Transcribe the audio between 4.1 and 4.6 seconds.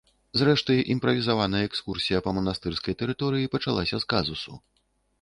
казусу.